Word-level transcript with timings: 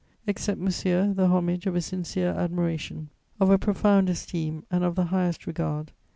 "Accept, 0.27 0.59
monsieur, 0.59 1.13
the 1.13 1.27
homage 1.27 1.67
of 1.67 1.75
a 1.75 1.79
sincere 1.81 2.29
admiration, 2.31 3.09
of 3.39 3.51
a 3.51 3.59
profound 3.59 4.09
esteem 4.09 4.63
and 4.71 4.83
of 4.83 4.95
the 4.95 5.05
highest 5.13 5.45
regard. 5.45 5.91